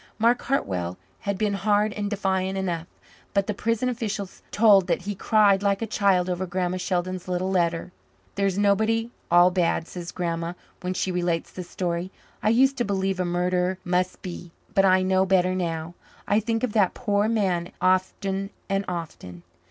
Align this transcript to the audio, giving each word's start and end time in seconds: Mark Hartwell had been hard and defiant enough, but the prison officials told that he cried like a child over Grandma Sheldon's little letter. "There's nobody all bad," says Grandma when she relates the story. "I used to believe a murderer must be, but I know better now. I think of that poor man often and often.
Mark 0.17 0.41
Hartwell 0.41 0.97
had 1.29 1.37
been 1.37 1.53
hard 1.53 1.93
and 1.93 2.09
defiant 2.09 2.57
enough, 2.57 2.87
but 3.35 3.45
the 3.45 3.53
prison 3.53 3.87
officials 3.87 4.41
told 4.49 4.87
that 4.87 5.03
he 5.03 5.13
cried 5.13 5.61
like 5.61 5.83
a 5.83 5.85
child 5.85 6.27
over 6.27 6.47
Grandma 6.47 6.77
Sheldon's 6.77 7.27
little 7.27 7.51
letter. 7.51 7.91
"There's 8.33 8.57
nobody 8.57 9.11
all 9.29 9.51
bad," 9.51 9.87
says 9.87 10.11
Grandma 10.11 10.53
when 10.79 10.95
she 10.95 11.11
relates 11.11 11.51
the 11.51 11.61
story. 11.63 12.09
"I 12.41 12.49
used 12.49 12.77
to 12.79 12.83
believe 12.83 13.19
a 13.19 13.25
murderer 13.25 13.77
must 13.85 14.23
be, 14.23 14.49
but 14.73 14.85
I 14.85 15.03
know 15.03 15.23
better 15.23 15.53
now. 15.53 15.93
I 16.27 16.39
think 16.39 16.63
of 16.63 16.73
that 16.73 16.95
poor 16.95 17.27
man 17.29 17.69
often 17.79 18.49
and 18.67 18.83
often. 18.87 19.43